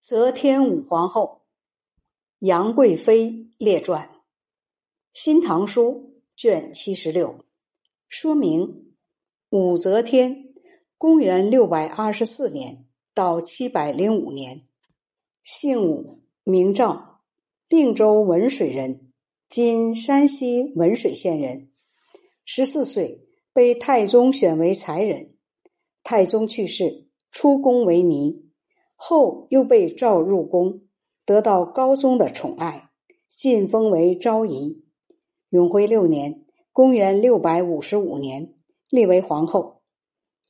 [0.00, 1.42] 则天武皇后
[2.38, 4.08] 杨贵妃列传，
[5.12, 7.44] 《新唐书》卷七十六。
[8.08, 8.94] 说明：
[9.50, 10.54] 武则天，
[10.96, 14.66] 公元六百二十四年到七百零五年，
[15.44, 17.20] 姓武，名赵，
[17.68, 19.12] 并州文水人，
[19.50, 21.70] 今山西文水县人。
[22.46, 25.34] 十四岁被太宗选为才人，
[26.02, 28.49] 太宗去世，出宫为尼。
[29.02, 30.82] 后又被召入宫，
[31.24, 32.90] 得到高宗的宠爱，
[33.30, 34.84] 晋封为昭仪。
[35.48, 38.52] 永徽六年（公元六百五十五年），
[38.90, 39.80] 立为皇后。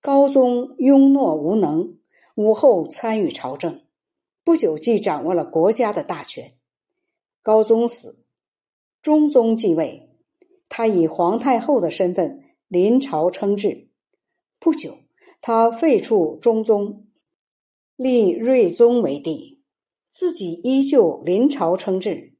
[0.00, 1.98] 高宗庸懦无能，
[2.36, 3.82] 武后参与朝政，
[4.44, 6.52] 不久即掌握了国家的大权。
[7.42, 8.22] 高宗死，
[9.02, 10.08] 中宗继位，
[10.68, 13.88] 他以皇太后的身份临朝称制。
[14.60, 14.98] 不久，
[15.40, 17.05] 他废黜中宗。
[17.96, 19.62] 立睿宗为帝，
[20.10, 22.34] 自己依旧临朝称制。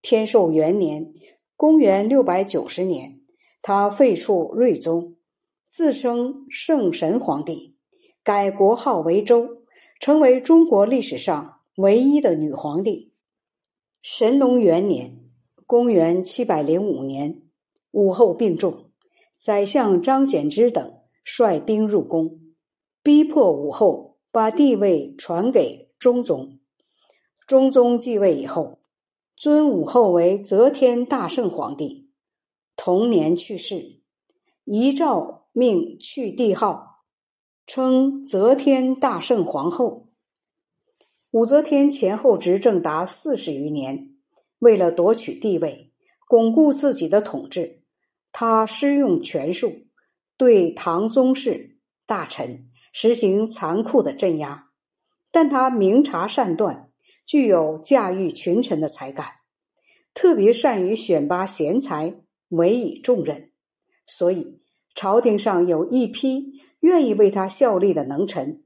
[0.00, 1.12] 天寿元年
[1.58, 3.18] （公元六百九十年），
[3.60, 5.16] 他废黜睿宗，
[5.66, 7.74] 自称圣神皇帝，
[8.22, 9.64] 改国号为周，
[9.98, 13.12] 成为中国历史上唯一的女皇帝。
[14.00, 15.24] 神龙元年
[15.66, 17.42] （公元七百零五年），
[17.90, 18.92] 武后病重，
[19.36, 22.38] 宰相张柬之等率兵入宫，
[23.02, 24.13] 逼迫武后。
[24.34, 26.58] 把帝位传给中宗，
[27.46, 28.80] 中宗继位以后，
[29.36, 32.10] 尊武后为则天大圣皇帝。
[32.74, 34.00] 同年去世，
[34.64, 37.04] 遗诏命去帝号，
[37.64, 40.08] 称则天大圣皇后。
[41.30, 44.16] 武则天前后执政达四十余年，
[44.58, 45.92] 为了夺取帝位，
[46.26, 47.84] 巩固自己的统治，
[48.32, 49.86] 他施用权术，
[50.36, 52.66] 对唐宗室大臣。
[52.96, 54.68] 实行残酷的镇压，
[55.32, 56.90] 但他明察善断，
[57.26, 59.26] 具有驾驭群臣的才干，
[60.14, 62.14] 特别善于选拔贤才，
[62.50, 63.50] 委以重任，
[64.06, 64.60] 所以
[64.94, 68.62] 朝廷上有一批愿意为他效力的能臣，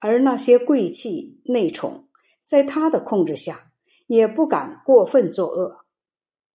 [0.00, 2.08] 而那些贵戚内宠，
[2.42, 3.70] 在他的控制下
[4.08, 5.84] 也不敢过分作恶，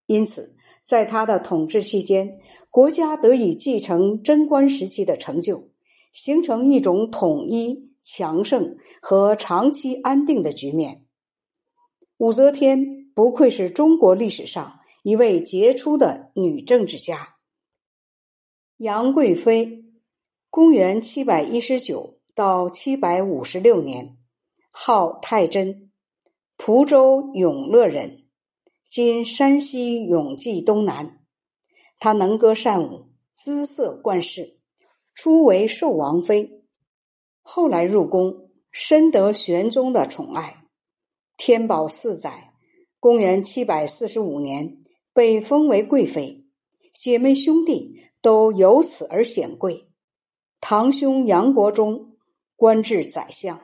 [0.07, 2.37] 因此在他的统治期间，
[2.69, 5.69] 国家得以继承贞观时期的成就。
[6.17, 11.05] 形成一种统一、强盛和长期安定的局面。
[12.17, 17.35] 武则天不愧是中国历史上一位杰出的女政治家。
[18.77, 19.85] 杨贵妃，
[20.49, 24.17] 公元七百一十九到七百五十六年，
[24.71, 25.91] 号太真，
[26.57, 28.25] 蒲州永乐人，
[28.89, 31.19] 今山西永济东南。
[31.99, 34.56] 她能歌善舞，姿色冠世。
[35.19, 36.61] 初为寿王妃，
[37.41, 40.63] 后来入宫，深得玄宗的宠爱。
[41.37, 42.53] 天宝四载
[43.01, 44.83] （公元七百四十五年），
[45.15, 46.45] 被封为贵妃，
[46.93, 49.89] 姐妹兄弟都由此而显贵。
[50.61, 52.15] 堂兄杨国忠
[52.55, 53.59] 官至宰相。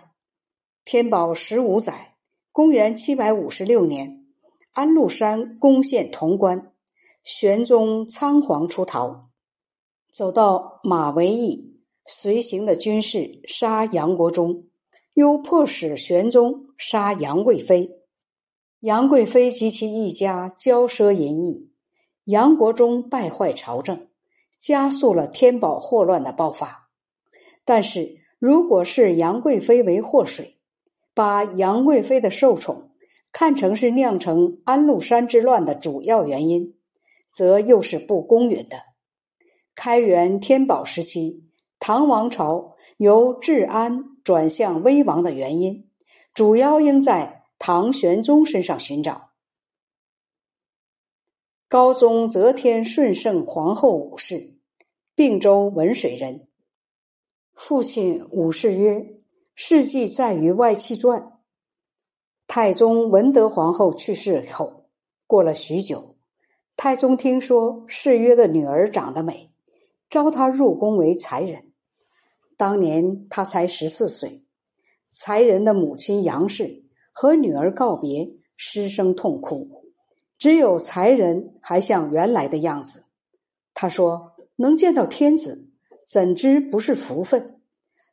[0.83, 2.15] 天宝十五载
[2.51, 4.25] （公元七百五十六年），
[4.73, 6.73] 安禄山攻陷潼关，
[7.23, 9.29] 玄宗仓皇出逃。
[10.13, 14.67] 走到马嵬驿，随行的军士杀杨国忠，
[15.15, 17.97] 又迫使玄宗杀杨贵妃。
[18.79, 21.71] 杨贵妃及其一家骄奢淫逸，
[22.25, 24.05] 杨国忠败坏朝政，
[24.59, 26.91] 加速了天宝祸乱的爆发。
[27.65, 30.59] 但是，如果是杨贵妃为祸水，
[31.15, 32.91] 把杨贵妃的受宠
[33.31, 36.75] 看成是酿成安禄山之乱的主要原因，
[37.31, 38.92] 则又是不公允的。
[39.75, 41.43] 开元天宝时期，
[41.79, 45.89] 唐王朝由治安转向危亡的原因，
[46.33, 49.31] 主要应在唐玄宗身上寻找。
[51.67, 54.53] 高宗则天顺圣皇后武氏，
[55.15, 56.47] 并州文水人，
[57.53, 59.15] 父亲武氏曰
[59.55, 61.39] ：“事迹在于外戚传。”
[62.47, 64.85] 太宗文德皇后去世后，
[65.25, 66.15] 过了许久，
[66.77, 69.52] 太宗听说世约的女儿长得美。
[70.13, 71.71] 招他入宫为才人，
[72.55, 74.45] 当年他才十四岁。
[75.07, 79.91] 才人的母亲杨氏和女儿告别，失声痛哭。
[80.37, 83.05] 只有才人还像原来的样子。
[83.73, 85.71] 他说：“能见到天子，
[86.07, 87.59] 怎知不是福分？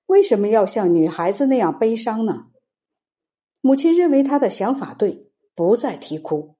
[0.06, 2.46] 为什么要像女孩子那样悲伤呢？”
[3.60, 6.54] 母亲认为他的想法对，不再啼哭。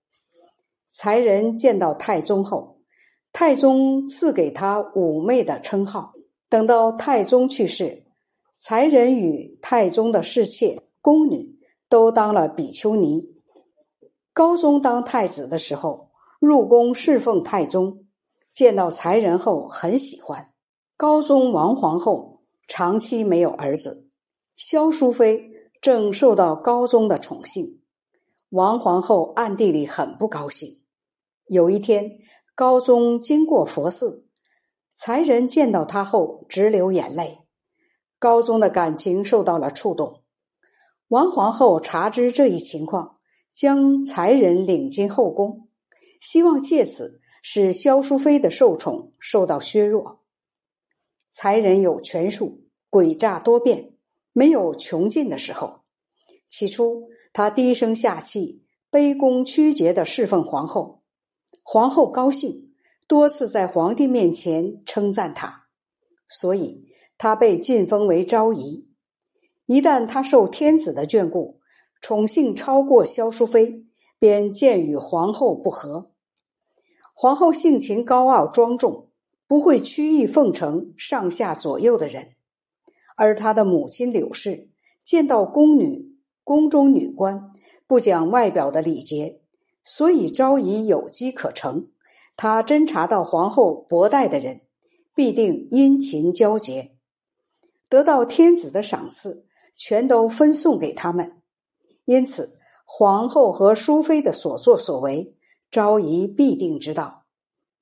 [0.86, 2.79] 才人见到太宗后。
[3.32, 6.14] 太宗赐给他妩媚的称号。
[6.48, 8.02] 等到太宗去世，
[8.56, 13.28] 才人与太宗的侍妾、宫女都当了比丘尼。
[14.32, 16.10] 高宗当太子的时候，
[16.40, 18.06] 入宫侍奉太宗，
[18.52, 20.50] 见到才人后很喜欢。
[20.96, 24.10] 高宗王皇后长期没有儿子，
[24.56, 25.50] 萧淑妃
[25.80, 27.80] 正受到高宗的宠幸，
[28.48, 30.80] 王皇后暗地里很不高兴。
[31.46, 32.18] 有一天，
[32.54, 34.26] 高宗经过佛寺，
[34.94, 37.38] 才人见到他后直流眼泪，
[38.18, 40.22] 高宗的感情受到了触动。
[41.08, 43.18] 王皇后察知这一情况，
[43.54, 45.68] 将才人领进后宫，
[46.20, 50.20] 希望借此使萧淑妃的受宠受到削弱。
[51.30, 53.94] 才人有权术，诡诈多变，
[54.32, 55.80] 没有穷尽的时候。
[56.48, 60.99] 起初，他低声下气、卑躬屈节的侍奉皇后，
[61.62, 62.72] 皇后高兴，
[63.06, 65.66] 多次在皇帝面前称赞他，
[66.28, 66.86] 所以
[67.18, 68.88] 他被晋封为昭仪。
[69.66, 71.60] 一旦他受天子的眷顾，
[72.00, 73.84] 宠幸超过萧淑妃，
[74.18, 76.10] 便渐与皇后不和。
[77.14, 79.06] 皇后性情高傲庄重。
[79.46, 82.36] 不会曲意奉承上下左右的人，
[83.16, 84.68] 而他的母亲柳氏
[85.02, 86.14] 见到宫女、
[86.44, 87.50] 宫中女官
[87.88, 89.39] 不讲外表的礼节，
[89.92, 91.88] 所以昭仪有机可乘。
[92.36, 94.60] 他侦查到皇后薄待的人，
[95.16, 96.92] 必定殷勤交结，
[97.88, 99.44] 得到天子的赏赐，
[99.74, 101.42] 全都分送给他们。
[102.04, 105.34] 因此，皇后和淑妃的所作所为，
[105.72, 107.24] 昭仪必定知道，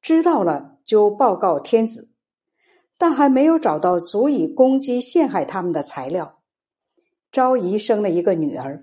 [0.01, 0.79] 知道了。
[0.83, 2.09] 就报告天子，
[2.97, 6.39] 但还没有找到足以攻击陷害他们的材料。
[7.31, 8.83] 昭仪生了一个女儿，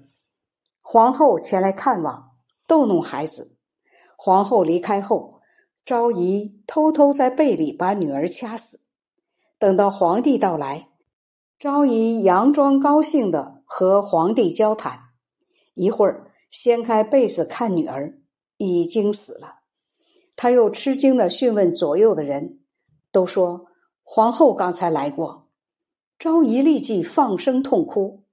[0.82, 2.35] 皇后前来看望，
[2.68, 3.58] 逗弄孩子。
[4.16, 5.42] 皇后离开后，
[5.84, 8.82] 昭仪偷偷在被里把女儿掐死。
[9.58, 10.90] 等到皇帝到来，
[11.58, 15.00] 昭仪佯装高兴的和皇帝交谈，
[15.74, 18.20] 一会儿掀开被子看女儿，
[18.58, 19.60] 已经死了。
[20.36, 22.60] 他又吃惊的询问左右的人，
[23.12, 23.68] 都说
[24.04, 25.48] 皇后刚才来过。
[26.18, 28.24] 昭仪立即放声痛哭。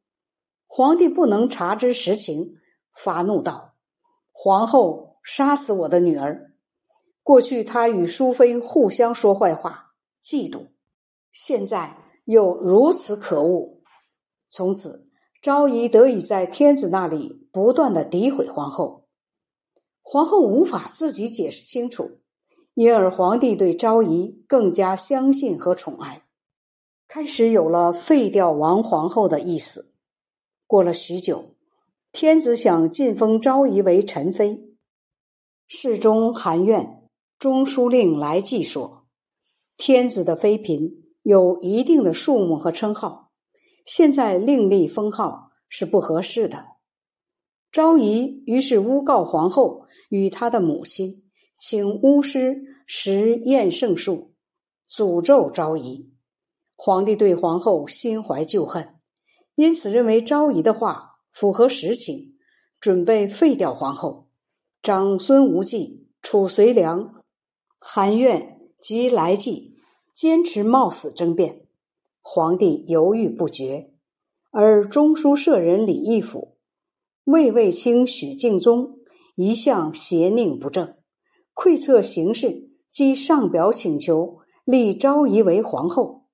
[0.66, 2.56] 皇帝不能察知实情，
[2.92, 3.71] 发怒道
[4.32, 6.54] ：“皇后杀死我的女儿！
[7.22, 9.92] 过去她与淑妃互相说坏话，
[10.24, 10.68] 嫉妒；
[11.30, 13.82] 现在又如此可恶。
[14.48, 15.08] 从此，
[15.40, 19.06] 昭仪得以在天子那里不断的诋毁皇后。”
[20.04, 22.18] 皇后无法自己解释清楚，
[22.74, 26.24] 因而皇帝对昭仪更加相信和宠爱，
[27.06, 29.94] 开始有了废掉王皇后的意思。
[30.66, 31.51] 过了许久，
[32.12, 34.60] 天子想晋封昭仪为臣妃，
[35.66, 39.06] 侍中韩苑、中书令来济说
[39.78, 40.92] ：“天子的妃嫔
[41.22, 43.30] 有一定的数目和称号，
[43.86, 46.66] 现在另立封号是不合适的。”
[47.72, 51.24] 昭仪于是诬告皇后与她的母亲，
[51.58, 54.34] 请巫师实验圣术，
[54.86, 56.12] 诅咒昭仪。
[56.76, 58.96] 皇帝对皇后心怀旧恨，
[59.54, 62.36] 因此认为昭仪的话符合实情，
[62.78, 64.28] 准备废掉皇后。
[64.82, 67.22] 长孙无忌、褚遂良、
[67.78, 69.74] 韩苑及来济
[70.14, 71.66] 坚持冒死争辩，
[72.20, 73.92] 皇帝犹豫不决，
[74.50, 76.56] 而中书舍人李义府。
[77.24, 78.98] 魏卫卿、许敬宗
[79.36, 80.96] 一向邪佞不正，
[81.54, 86.26] 窥测形势，即上表请求立昭仪为皇后。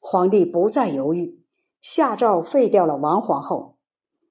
[0.00, 1.40] 皇帝不再犹豫，
[1.80, 3.77] 下诏废掉了王皇后，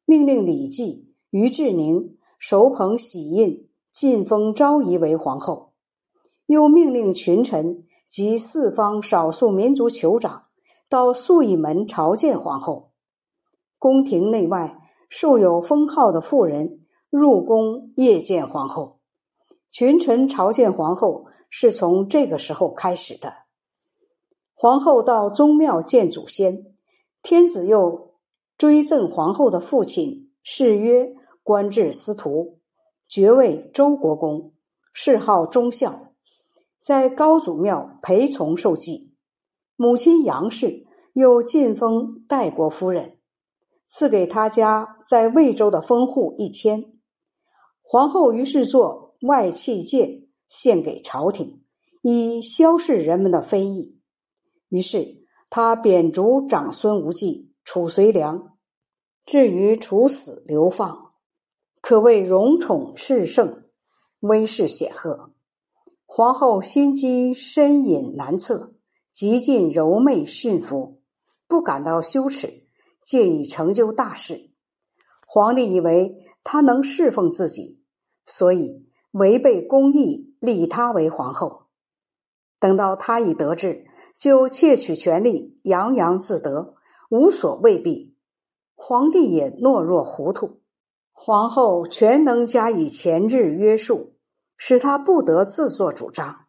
[0.10, 5.74] 命令李绩、于志宁、手捧玺印，晋封昭仪为皇后。
[6.46, 10.46] 又命令群臣及四方少数民族酋长
[10.88, 12.94] 到素义门朝见皇后。
[13.78, 14.82] 宫廷内外。
[15.10, 19.00] 受有封号的妇人入宫谒见皇后，
[19.72, 23.34] 群臣朝见皇后是从这个时候开始的。
[24.54, 26.76] 皇后到宗庙见祖先，
[27.22, 28.07] 天子又
[28.58, 32.60] 追赠皇后的父亲谥曰官至司徒，
[33.08, 34.54] 爵位周国公，
[34.94, 36.14] 谥号忠孝，
[36.82, 39.14] 在高祖庙陪从受祭。
[39.76, 43.20] 母亲杨氏又晋封代国夫人。
[43.90, 46.94] 赐给他家在魏州的封户一千，
[47.82, 51.64] 皇后于是做外戚戒献给朝廷，
[52.02, 54.00] 以消逝人们的非议。
[54.68, 58.58] 于是他贬逐长孙无忌、褚遂良，
[59.26, 61.12] 至于处死流放，
[61.82, 63.66] 可谓荣宠炽盛，
[64.22, 65.34] 威势显赫。
[66.06, 68.74] 皇后心机深隐难测，
[69.12, 71.02] 极尽柔媚驯服，
[71.50, 72.64] 不感到羞耻。
[73.04, 74.52] 借以成就大事。
[75.28, 77.82] 皇帝以为他能侍奉自己，
[78.26, 81.68] 所以违背公义立她为皇后。
[82.60, 86.76] 等到他已得志，就窃取权力，洋洋自得，
[87.10, 88.16] 无所畏避。
[88.76, 90.62] 皇帝也懦弱糊涂，
[91.12, 94.14] 皇后全能加以钳制约束，
[94.56, 96.46] 使他不得自作主张。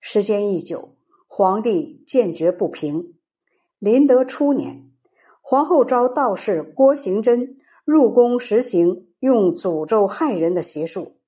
[0.00, 0.96] 时间一久，
[1.26, 3.14] 皇帝渐觉不平。
[3.78, 4.90] 临德初年，
[5.40, 11.18] 皇后召道士郭行真入宫实行用诅咒害人的邪术。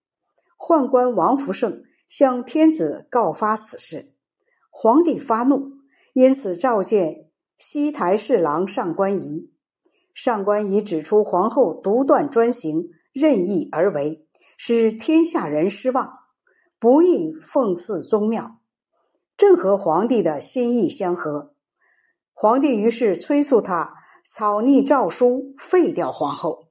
[0.56, 4.14] 宦官王福胜向天子告发此事，
[4.70, 5.72] 皇帝发怒，
[6.14, 7.23] 因此召见
[7.58, 9.50] 西台侍郎上官仪。
[10.12, 16.12] 上官仪指出，皇后独断专行，任意而为，使天下人失望，
[16.78, 18.60] 不宜奉祀宗庙。
[19.36, 21.54] 正和皇帝的心意相合，
[22.32, 23.94] 皇帝于是催促他
[24.24, 26.68] 草拟诏书废掉皇后。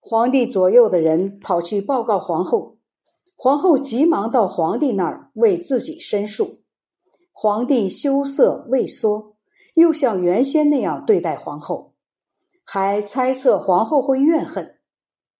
[0.00, 2.78] 皇帝左右的人跑去报告皇后，
[3.36, 6.62] 皇后急忙到皇帝那儿为自己申诉。
[7.30, 9.31] 皇帝羞涩畏缩，
[9.74, 11.94] 又像原先那样对待皇后，
[12.64, 14.78] 还猜测皇后会怨恨，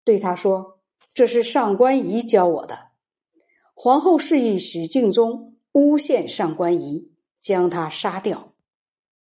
[0.05, 0.81] 对他说
[1.15, 2.91] ：“这是上官仪教我的。”
[3.75, 5.49] 皇后示意许敬宗。
[5.75, 7.11] 诬陷上官仪，
[7.41, 8.52] 将他杀掉。